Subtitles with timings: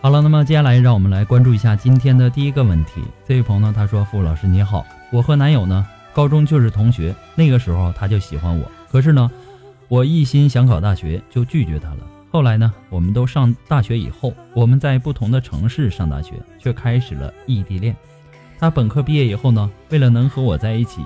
[0.00, 3.02] 好了，那么接下来让我们来关注一下今天的第一个问题。
[3.26, 9.28] 这位朋友呢，他说：“傅老师你好，我和男友呢，高中就是同学，那个时候他就喜欢我，可是呢，
[9.88, 11.98] 我一心想考大学，就拒绝他了。
[12.30, 17.96] 后来呢，我们都上大学以后，我们在不同的城市上大学，却开始了异地恋。
[18.56, 21.02] 他本科毕业以后呢，为了能和我在一起，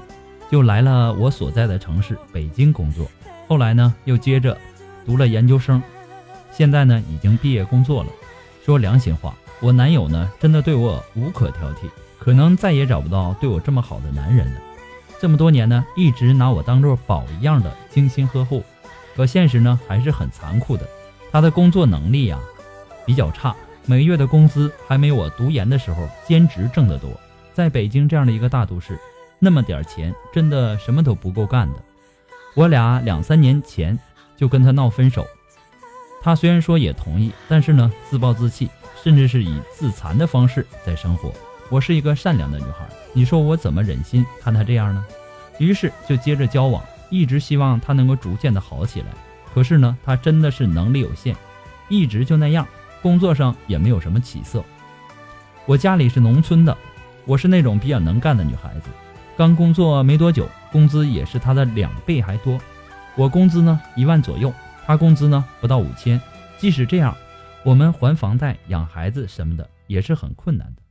[0.50, 3.10] 就来了我所在的城市北京工作。
[3.48, 4.54] 后来呢，又接着
[5.06, 5.82] 读了研究生，
[6.52, 8.10] 现在呢，已经毕业工作了。”
[8.64, 14.60] 说良心话，我男友呢，真的对我无可挑剔，可能再也找不到对我这么好的男人了。
[15.20, 18.62] 这么多年呢，一直拿我当做宝一样的精心呵护，
[19.16, 20.86] 可现实呢还是很残酷的。
[21.32, 22.38] 他的工作能力呀
[23.04, 23.52] 比较差，
[23.84, 27.10] 每月的工资还没我读研的时候兼职挣得多。
[27.52, 28.96] 在北京这样的一个大都市，
[29.40, 31.74] 那么点钱真的什么都不够干的。
[32.54, 33.98] 我俩两三年前
[34.36, 35.26] 就跟他闹分手。
[36.22, 38.70] 他虽然说也同意，但是呢，自暴自弃，
[39.02, 41.32] 甚至是以自残的方式在生活。
[41.68, 45.04] 我是一个善良的女孩，你说我怎么忍心看他这样呢？
[45.58, 49.06] 于是就接着交往，一直希望他能够逐渐的好起来。
[49.52, 51.34] 可是呢，他真的是能力有限，
[51.88, 52.66] 一直就那样，
[53.02, 54.62] 工作上也没有什么起色。
[55.66, 56.76] 我家里是农村的，
[57.24, 58.90] 我是那种比较能干的女孩子，
[59.36, 62.58] 刚工作没多久，工资也是他的两倍还多。
[63.16, 64.52] 我工资呢一万左右。
[64.84, 66.20] 他工资呢不到五千，
[66.58, 67.16] 即使这样，
[67.64, 70.82] 我们还房贷、养孩子什么的也是很困难的。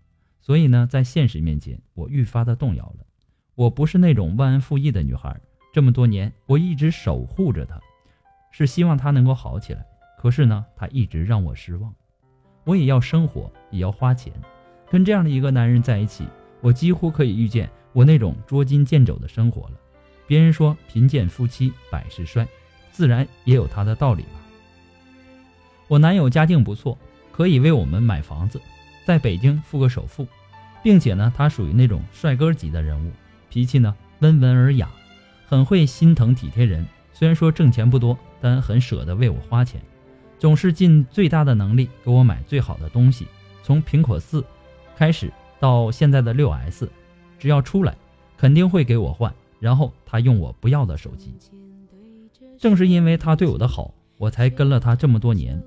[0.42, 3.06] 所以呢，在现实面前，我愈发的动摇了。
[3.54, 5.40] 我不是那种忘恩负义的女孩，
[5.74, 7.80] 这么多年我一直守护着他，
[8.50, 9.86] 是希望他能够好起来。
[10.18, 11.94] 可是呢，他一直让我失望。
[12.64, 14.34] 我也要生活，也要花钱，
[14.90, 16.26] 跟这样的一个男人在一起，
[16.62, 19.80] 我几乎可以预见我那种捉襟见肘的生活了。
[20.26, 22.48] 别人说贫贱夫妻百事衰。
[22.92, 24.40] 自然也有他的道理吧。
[25.88, 26.98] 我男友家境不错，
[27.32, 28.62] 可以为我们买房子，
[29.06, 30.28] 在北京付个首付，
[30.84, 33.12] 并且呢，他属于那种帅哥级的人物，
[33.50, 34.90] 脾气呢温文尔雅，
[35.46, 36.86] 很会心疼体贴人。
[37.14, 39.82] 虽然说挣钱不多，但很舍得为我花钱，
[40.40, 43.28] 总是尽最大的能力给我买最好的东西。
[43.62, 44.44] 从苹果四
[44.96, 46.90] 开始到现在的六 S，
[47.38, 47.96] 只要出来，
[48.38, 51.34] 肯定会给我换，然后他用我不要的手机。
[52.62, 55.60] 正是因为他对我的好，我才跟了他这么多年。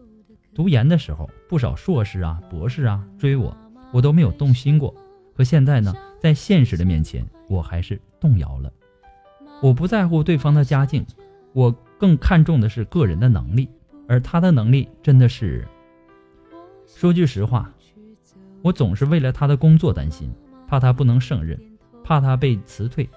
[0.54, 3.54] 读研的时候，不少硕士啊、博士啊追我，
[3.92, 4.94] 我都没有动心过。
[5.36, 8.72] 可现在呢，在现实的面前，我还是动摇了。
[9.60, 11.04] 我不在乎对方的家境，
[11.52, 13.68] 我更看重的是个人的能力。
[14.06, 15.66] 而他的能力真的是……
[16.86, 17.72] 说句实话，
[18.62, 20.30] 我总是为了他的工作担心，
[20.68, 21.60] 怕他不能胜任，
[22.04, 23.10] 怕他被辞退。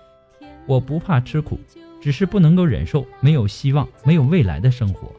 [0.66, 1.60] 我不怕吃苦。
[2.08, 5.12] 只是不能够忍受没有希望、没有未来的生活。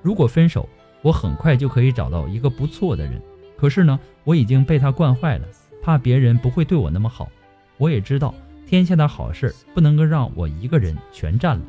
[0.00, 0.66] 如果分手，
[1.02, 3.20] 我很快就可以找到一个不错的人。
[3.54, 5.46] 可是呢，我已经被他惯坏了，
[5.82, 7.30] 怕别人不会对我那么好。
[7.76, 8.34] 我也知道
[8.66, 11.64] 天下的好事不能够让我一个人全占了，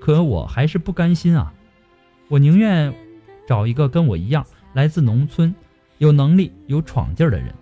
[0.00, 1.54] 可我还是不甘心啊！
[2.26, 2.92] 我宁愿
[3.46, 5.54] 找一个跟我一样来自农村、
[5.98, 7.54] 有能力、有闯劲儿的人。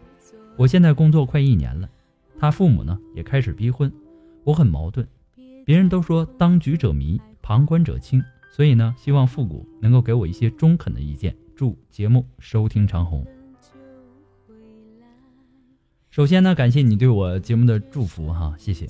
[0.56, 1.86] 我现在工作快一年了，
[2.40, 3.92] 他父母呢也开始逼婚，
[4.44, 5.06] 我很矛盾。
[5.68, 11.36] 别人都说当局者迷，旁观者清，所以呢，希望复古能够给我一些中肯的意见。
[11.54, 13.22] 祝节目收听长虹。
[16.08, 18.88] 首先呢，感谢你对我节目的祝福哈，谢谢。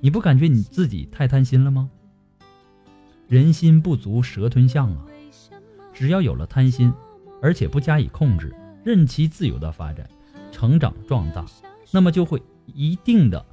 [0.00, 1.90] 你不感觉你自己太贪心了吗？
[3.28, 5.04] 人心不足蛇吞象啊！
[5.92, 6.90] 只要有了贪心，
[7.42, 10.08] 而且不加以控制，任其自由的发展、
[10.50, 11.44] 成长壮大，
[11.90, 13.44] 那么就会一定的，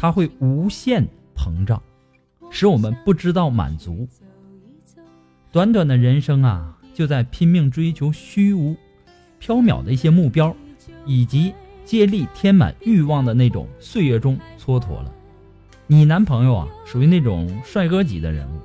[0.00, 1.06] 它会无限
[1.36, 1.82] 膨胀，
[2.50, 4.08] 使我们不知道满足。
[5.52, 8.74] 短短的人生啊，就在拼命追求虚无、
[9.38, 10.56] 缥缈的一些目标。
[11.06, 11.54] 以及
[11.84, 15.12] 借力填满欲望的那种岁月中蹉跎了。
[15.86, 18.60] 你男朋友啊，属于那种帅哥级的人物，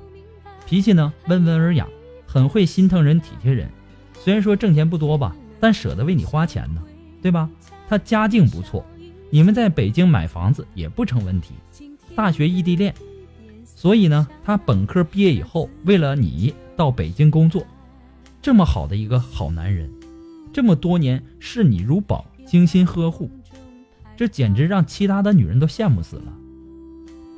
[0.66, 1.86] 脾气呢温文尔雅，
[2.26, 3.68] 很会心疼人、体贴人。
[4.14, 6.82] 虽然说挣钱不多吧，但舍得为你花钱呢，
[7.22, 7.48] 对吧？
[7.88, 8.84] 他家境不错，
[9.30, 11.54] 你们在北京买房子也不成问题。
[12.14, 12.94] 大学异地恋，
[13.64, 17.66] 所以呢，他本科毕业以后为了你到北京工作。
[18.40, 19.90] 这么好的一个好男人。
[20.52, 23.30] 这么多年视你如宝，精心呵护，
[24.16, 26.32] 这简直让其他的女人都羡慕死了。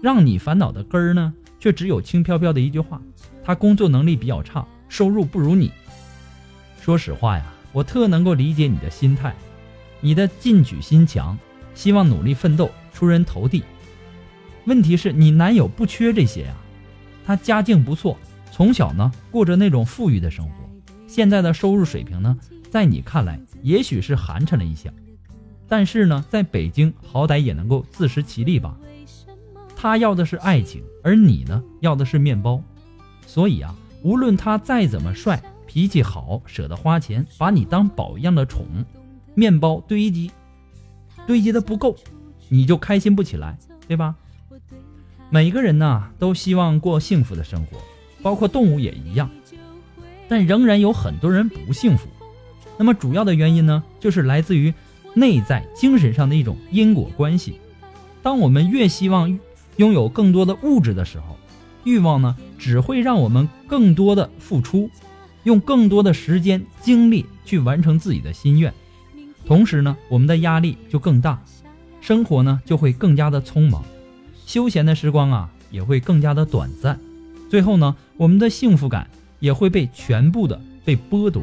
[0.01, 3.03] 让你烦恼的根儿呢，却只有轻飘飘的一句话：
[3.43, 5.73] 他工作能力比较差，收入不如你。
[6.81, 9.35] 说实话呀，我特能够理解你的心态，
[10.01, 11.37] 你的进取心强，
[11.79, 13.63] 希望努力奋斗，出人头地。
[14.65, 16.57] 问题是你男友不缺这些呀，
[17.25, 18.19] 他家境不错，
[18.51, 20.55] 从小呢过着那种富裕的生活，
[21.07, 22.37] 现在的收入水平呢？
[22.69, 24.91] 在你看来，也许是寒碜了一下，
[25.69, 28.77] 但是呢，在北京好歹也能够自食其力吧。
[29.77, 32.61] 他要的是爱情，而你呢，要的是面包。
[33.25, 33.73] 所以啊，
[34.03, 38.67] 无论他再怎么帅，脾气好，舍得花钱，把你当宝一样的宠，
[39.37, 40.33] 面包堆积，
[41.29, 41.95] 堆积的不够，
[42.49, 44.15] 你就开心不起来，对吧？
[45.29, 47.77] 每个人呢，都希望过幸福的生活，
[48.23, 49.29] 包括动物也一样，
[50.27, 52.09] 但仍然有很多人不幸福。
[52.79, 54.73] 那么主要的原因呢，就是来自于
[55.13, 57.61] 内在精神上的一种因果关系。
[58.23, 59.39] 当我们越希望
[59.77, 61.37] 拥有更多的物质的时候，
[61.85, 64.89] 欲望呢只会让我们更多的付出，
[65.43, 68.73] 用更多的时间精力去完成自己的心愿。
[69.49, 71.43] 同时呢，我们的压力就更大，
[72.03, 73.83] 生活呢就会更加的匆忙，
[74.45, 77.01] 休闲的时光啊也会更加的短暂。
[77.49, 79.09] 最后呢，我们的幸福感
[79.41, 81.43] 也会被全部的被剥夺。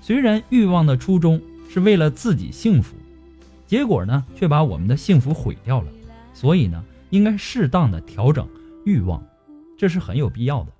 [0.00, 2.94] 虽然欲望的初衷是为了自己幸福，
[3.66, 5.88] 结果呢却把我们的幸福毁掉了。
[6.32, 8.48] 所以呢，应该适当的调整
[8.84, 9.20] 欲望，
[9.76, 10.70] 这是很有必要的。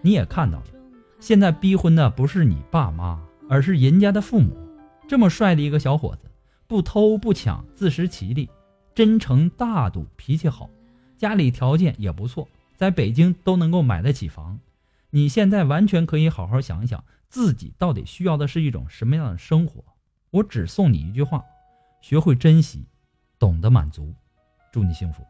[0.00, 0.64] 你也看到了，
[1.20, 4.56] 现在逼婚的不是你爸妈，而是人家的父母。
[5.08, 6.30] 这么帅的一个小伙子，
[6.66, 8.48] 不偷不抢，自食其力，
[8.94, 10.70] 真诚大度，脾气好，
[11.18, 14.58] 家里条件也不错，在北京都能够买得起房。
[15.10, 17.02] 你现在完全可以好好想一想。
[17.28, 19.82] 自己到底需要的是一种什么样的生活？
[20.30, 21.42] 我只送你一句话：
[22.02, 22.84] 学会珍惜，
[23.38, 24.12] 懂得满足。
[24.70, 25.24] 祝你幸福。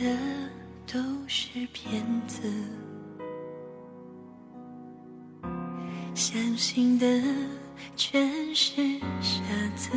[0.00, 0.16] 的。
[0.88, 2.40] 都是骗子，
[6.14, 7.06] 相信的
[7.96, 8.76] 全是
[9.20, 9.42] 傻
[9.74, 9.90] 子。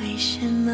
[0.00, 0.72] 为什么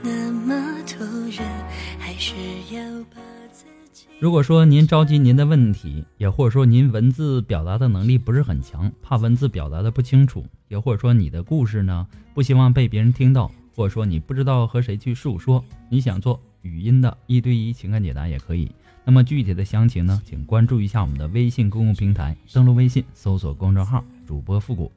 [0.00, 0.54] 那么
[0.86, 1.02] 突
[1.36, 1.68] 然？
[1.98, 2.36] 还是
[2.72, 2.80] 要
[3.12, 3.20] 把
[3.50, 4.06] 自己？
[4.20, 13.50] 如果说您着急您的问题，也或者说您文字表达的能力不是很强，怕文字表达的不清楚，也或者说你的故事呢，不希望被别人听到。
[13.76, 18.72] 或者说你不知道和谁去诉说，你想做语音的一对一情感解答也可以。
[19.04, 24.90] 那么具体的详情呢，请关注一下我们的微信公共平台，登录微信搜索公众号“主播复古”。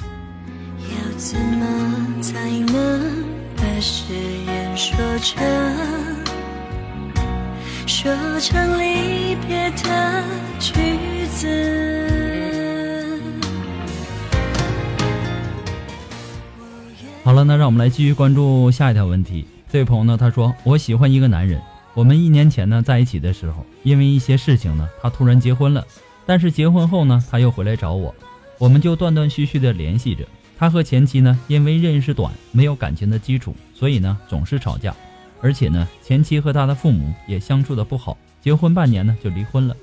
[0.00, 3.24] 要怎么才能
[3.56, 5.42] 把誓言说成
[7.86, 10.24] 说成离别的
[10.58, 12.19] 句子？
[17.22, 19.46] 好了，那让我们来继续关注下一条问题。
[19.68, 21.60] 这位朋友呢，他说：“我喜欢一个男人，
[21.92, 25.86] 我们一年前呢在一起的时候，因为一些事情呢，他突然结婚了。
[26.24, 28.14] 但是结婚后呢，他又回来找我，
[28.56, 30.26] 我们就断断续续的联系着。
[30.58, 34.96] 他和前妻呢，因为认识短，没有感情的基础，所以呢总是吵架。
[35.42, 39.76] 而且呢，前妻和他的父母也相处的不好，结婚半年呢就离婚了。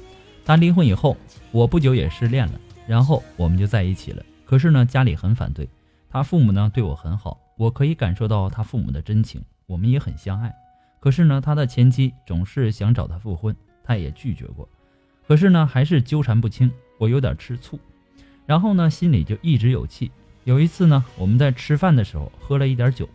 [0.43, 1.15] 他离婚以后，
[1.51, 2.53] 我不久也失恋了，
[2.87, 4.23] 然后我们就在一起了。
[4.43, 5.69] 可是呢，家里很反对。
[6.09, 10.53] 他父母呢对我很好，我可以感受到他父母的真情，我们也很相爱。
[10.99, 14.67] 可是呢，他的前妻总是想找他复婚，他也拒绝过。
[15.27, 17.79] 可是呢，还是纠缠不清，我有点吃醋，
[18.45, 20.11] 然后呢，心里就一直有气。
[20.43, 23.07] 有一次呢，我们在吃饭的时候喝了一点酒，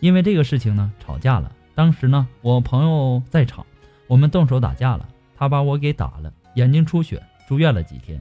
[0.00, 1.50] 因为这个事情呢吵架了。
[1.74, 3.64] 当时呢，我朋友在场，
[4.06, 8.20] 我们动手打架了，他把我给打了，眼睛出血，住院了几天。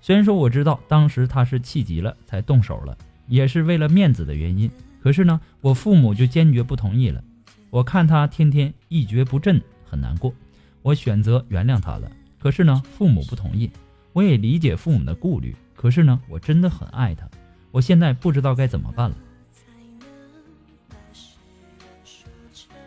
[0.00, 2.96] 虽然说我知道当时他是气急了才动手了，
[3.28, 4.70] 也是为了面子的原因，
[5.02, 7.22] 可是呢，我父母就坚决不同意了。
[7.70, 10.34] 我看他天天一蹶不振，很难过，
[10.82, 12.10] 我选择原谅他了。
[12.38, 13.70] 可是呢，父母不同意，
[14.12, 17.28] 我也理解父母的顾虑，可是呢，我真的很爱他。
[17.70, 19.16] 我现在不知道该怎么办了。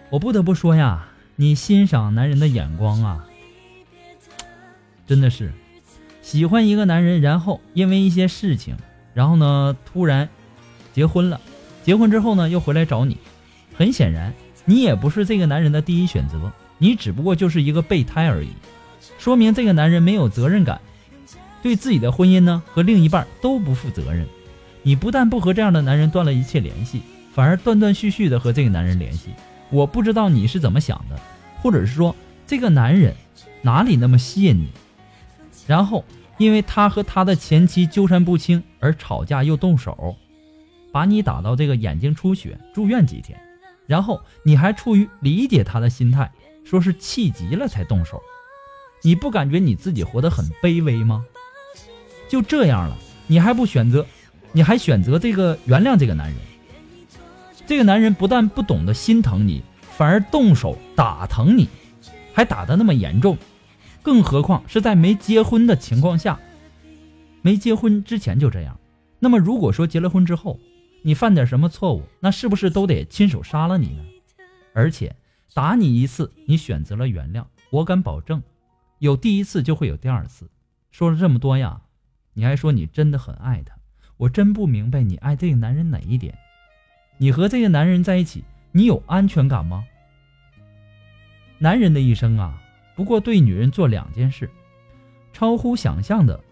[0.09, 3.25] 我不得不说呀，你欣赏男人的眼光啊，
[5.05, 5.53] 真的是
[6.21, 8.75] 喜欢一个男人，然后因为一些事情，
[9.13, 10.27] 然后呢突然
[10.93, 11.39] 结婚了，
[11.83, 13.17] 结婚之后呢又回来找你。
[13.73, 14.33] 很显然，
[14.65, 18.49] 你也不是这个男人的第一选择，你只不过就是一个备胎而已。
[19.17, 20.79] 说明这个男人没有责任感，
[21.63, 24.27] 对自己的婚姻呢和另一半都不负责任。
[24.83, 27.01] 你不但不和这样的男人断了一切联系，
[27.33, 29.29] 反而断断续续的和这个男人联系。
[29.69, 31.19] 我不知道你是怎么想的，
[31.61, 32.15] 或者是说
[32.45, 33.15] 这个男人
[33.61, 34.69] 哪里那么吸引你？
[35.67, 36.03] 然后
[36.37, 40.15] 因为他和他的前妻纠缠不清而吵架又动手，
[40.91, 43.39] 把你打到这个眼睛出血住院几天，
[43.87, 46.29] 然后你还出于理解他的心态，
[46.65, 48.21] 说是气急了才动手，
[49.03, 51.23] 你不感觉你自己活得很卑微吗？
[52.27, 52.97] 就这样了，
[53.27, 54.05] 你还不选择？
[54.51, 56.37] 你还选择这个原谅这个男人？
[57.65, 59.61] 这个男人不但不懂得心疼你，
[59.91, 61.69] 反而动手打疼你，
[62.33, 63.37] 还打得那么严重，
[64.01, 66.37] 更何况是在没结婚的情况下，
[67.41, 68.79] 没结婚之前就这样。
[69.19, 70.59] 那么如果说结了婚之后，
[71.03, 74.03] 你犯点什么错误，那是不是都得亲手杀了你呢？
[74.73, 75.15] 而且
[75.53, 78.41] 打你一次，你选择了原谅，我敢保证，
[78.99, 80.49] 有第一次就会有第二次。
[80.91, 81.81] 说了这么多呀，
[82.33, 83.75] 你还说你真的很爱他。
[84.17, 86.37] 我真不明白你爱这个男人哪一点？
[87.17, 89.83] 你和这个男人在一起，你有安全感吗？
[91.57, 92.61] 男人的一生啊，
[92.95, 94.49] 不过对女人做两件事：
[95.33, 96.43] 超乎想象的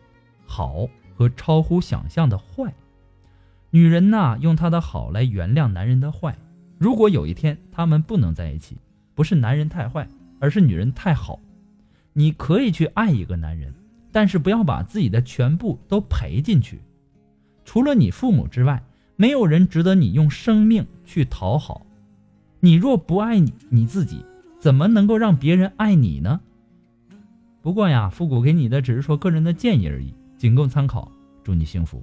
[0.50, 2.74] 好和超乎想象的坏。
[3.70, 6.36] 女人呐，用她的好来原谅男人的坏。
[6.79, 8.77] 如果有一天他们不能在一起，
[9.13, 10.08] 不是男人太坏，
[10.39, 11.39] 而是女人太好。
[12.13, 13.74] 你可以去爱一个男人，
[14.12, 16.79] 但是不要把自己的全部都赔进去。
[17.63, 18.82] 除了你父母之外，
[19.15, 21.86] 没有人值得你用生命去讨好。
[22.62, 24.25] 你若不爱你你自己，
[24.60, 26.41] 怎么能够让别人爱你呢？
[27.62, 31.12] 不过呀，复古给你的只是说个人的建议而已，仅供参考。
[31.43, 32.01] 祝你幸福。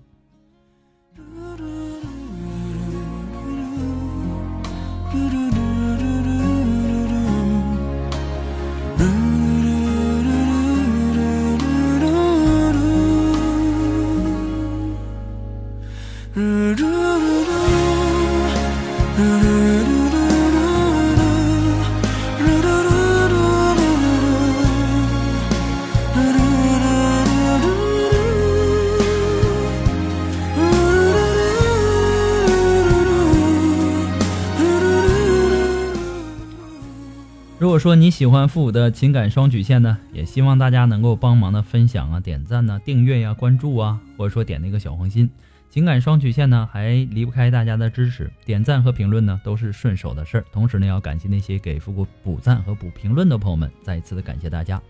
[37.58, 45.30] 如果说你喜欢复古的情感双曲线呢，也希望大家能够帮忙的分享啊、点赞呢、订阅呀、关注啊，或者说点那个小红心。
[45.70, 50.44] 情感双曲线呢，还离不开大家的支持，点赞和评论呢都是顺手的事儿。
[50.52, 54.80] 同时呢，要感谢那些给复古补赞和补评论的朋友们，再一次的感谢大家。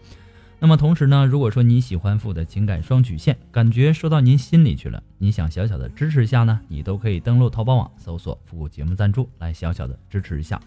[0.59, 10.61] 那么同时呢，如果说你喜欢复古的情感双曲线，感觉说到您心里去了，你想小小的支持一下呢，你都可以登录淘宝网搜索复古节目赞助，来小小的支持一下。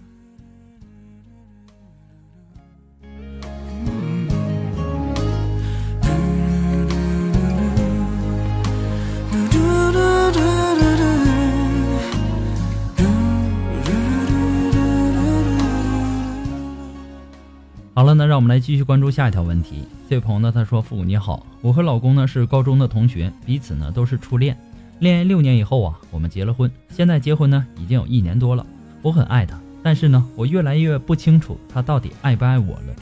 [18.13, 19.83] 那让我们来继续关注下一条问题。
[20.09, 24.57] 这位朋友呢，他说：“父母你好，我和老公呢是高中的同学，彼此呢都是初恋，
[24.99, 26.71] 恋爱六年以后啊，我们结了婚。
[26.89, 28.65] 现在结婚呢已经有一年多了，
[29.01, 32.95] 我很爱他，但是呢，我越来越不清楚他到底爱不爱我了，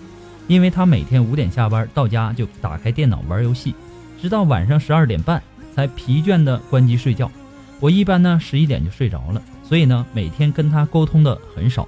[0.47, 3.73] 因为他每天五点下班到家就打开电脑玩游戏，
[4.21, 5.41] 直到晚上十二点半
[5.73, 7.31] 才疲倦的关机睡觉。
[7.79, 11.87] 我一般呢十一点就睡着了，所以呢每天跟他沟通的很少。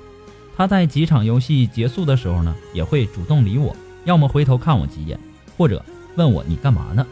[0.59, 3.73] 他在几场游戏结束的时候呢，也会主动理我，
[4.03, 5.17] 要么回头看我几眼，
[5.57, 5.81] 或者
[6.17, 7.07] 问我你干嘛呢？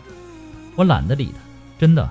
[0.76, 1.40] 我懒得理他，
[1.80, 2.10] 真的。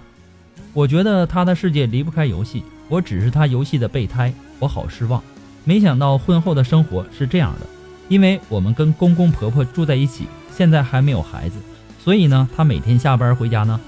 [0.72, 5.22] 我觉得他的世界离不开游戏，我只是他游戏的备胎，我好失望。
[5.62, 7.66] 没想到婚后的生活是这样的，
[8.08, 10.26] 因为我们跟公公婆婆住在一起，
[10.56, 11.58] 现在还没有孩子，
[12.02, 13.78] 所以呢，他每天下班回家呢，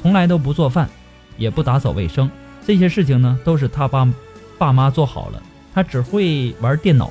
[0.00, 0.88] 从来都不做饭，
[1.36, 2.30] 也不打扫卫生，
[2.64, 4.08] 这些事情呢都是他爸
[4.56, 5.42] 爸妈做好了，
[5.76, 7.10] 他只会玩电脑，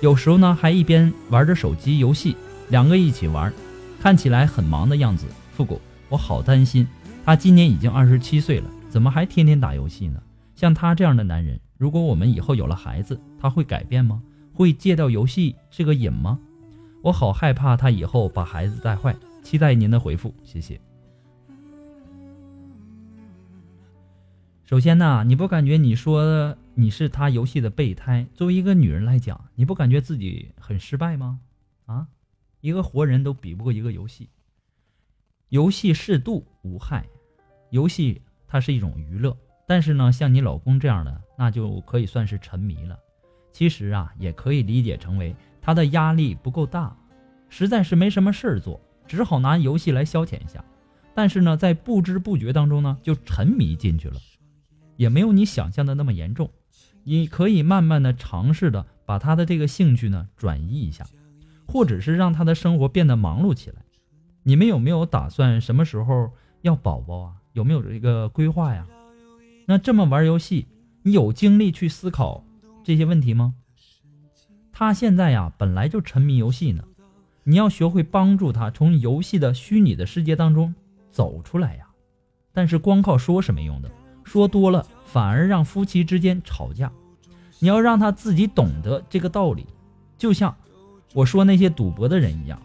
[0.00, 2.36] 有时候呢还一边玩着手机游戏，
[2.68, 3.52] 两个一起玩，
[4.00, 5.24] 看起来很忙的样子。
[5.52, 6.84] 复古，我好担心，
[7.24, 10.20] 他今年已经二十七岁了，怎么还天天打游戏呢？
[10.56, 11.60] 像他这样的男人。
[11.78, 14.20] 如果我们以后有了孩子，他会改变吗？
[14.52, 16.36] 会戒掉游戏这个瘾吗？
[17.02, 19.14] 我好害怕他以后把孩子带坏。
[19.44, 20.80] 期待您的回复，谢谢。
[24.64, 28.26] 首先呢，你不感觉你说你是他游戏的备胎？
[28.34, 31.38] 作为一个女人来讲，你不感觉自己很失败吗？
[31.84, 32.08] 啊，
[32.60, 34.30] 一个活人都比不过一个游戏。
[35.50, 37.06] 游戏适度无害，
[37.70, 39.36] 游戏它是一种娱乐。
[39.66, 42.98] 但是呢，像你老公这样的，那就可以算是沉迷了。
[43.52, 46.96] 其实啊，也可以理解成为他的压力不够大，
[47.50, 50.64] 实在是没什么事儿做，只好拿游戏来消遣一下。
[51.14, 54.18] 但是呢，在不知不觉当中呢，就沉迷进去了，
[54.96, 56.50] 也没有你想象的那么严重。
[57.04, 61.06] 你可以慢慢的尝试的把他的这个兴趣呢转移一下，
[61.66, 63.76] 或者是让他的生活变得忙碌起来。
[64.44, 66.30] 你们有没有打算什么时候
[66.62, 67.34] 要宝宝啊？
[67.52, 68.86] 有没有这个规划呀？
[69.66, 70.66] 那这么玩游戏，
[71.02, 72.44] 你有精力去思考
[72.82, 73.54] 这些问题吗？
[74.72, 76.82] 他现在呀，本来就沉迷游戏呢，
[77.44, 80.74] 你要学会帮助他从游戏的虚拟的世界当中
[81.10, 81.86] 走出来呀。
[82.52, 83.90] 但是光靠说是没用的，
[84.24, 86.90] 说多了反而让夫妻之间吵架。
[87.58, 89.66] 你要让他自己懂得这个道理，
[90.16, 90.56] 就像
[91.12, 92.58] 我说那些赌博的人一样，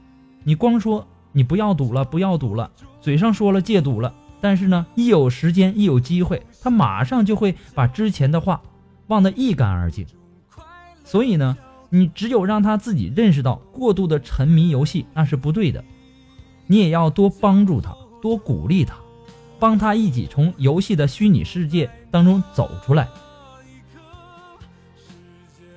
[0.43, 4.13] 你光说你不要赌了，不要赌了，嘴上说了戒赌了。
[4.39, 8.61] 但是呢，一有时间，一有机会，他马上就会把之前的话
[9.07, 10.05] 忘得一干二净。
[11.03, 11.57] 所以呢，
[11.89, 15.83] 你只有让他自己认识到过度的沉迷游戏那是不对的，
[16.67, 18.95] 你也要多帮助他，多鼓励他，
[19.59, 23.07] 帮他一起从游戏的虚拟世界当中走出来。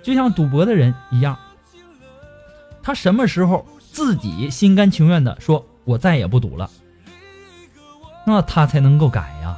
[0.02, 1.38] 就像赌博的人一样，
[2.82, 6.70] 他什么时候自己心甘情愿的说“我再也不赌了”。
[8.26, 9.56] 那他才能够改呀，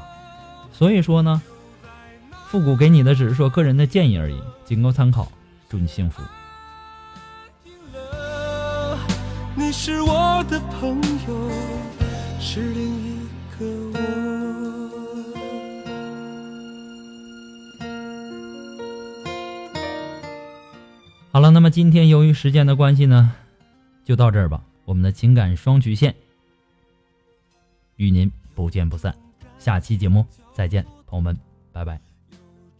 [0.72, 1.42] 所以说呢，
[2.46, 5.30] 复古给你的只是说个人的建议而已，仅供参考。
[5.68, 6.22] 祝你幸福。
[9.54, 10.96] 你是我的朋
[11.28, 11.50] 友，
[12.40, 13.11] 是另一
[21.52, 23.32] 那么今天由于时间的关系呢，
[24.04, 24.62] 就到这儿吧。
[24.84, 26.14] 我们的情感双曲线
[27.96, 28.30] 与您。
[28.54, 29.16] 不见不散，
[29.58, 31.34] 下期节目再见，朋友们，
[31.72, 31.98] 拜拜。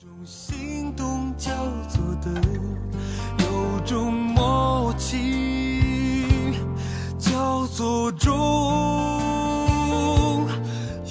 [0.03, 1.51] 有种心动叫
[1.89, 2.31] 做的，
[3.39, 6.55] 有种默契
[7.19, 8.37] 叫做忠，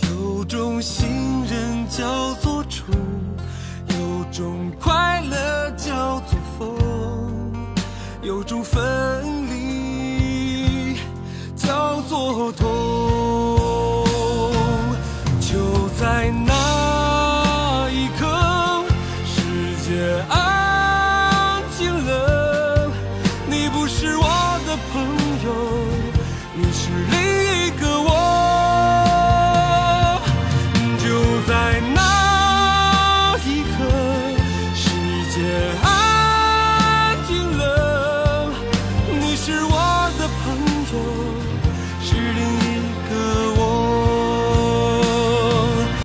[0.04, 1.08] 有种信
[1.45, 2.95] 任叫做宠，
[3.89, 6.78] 有种快乐叫做疯，
[8.23, 9.50] 有种分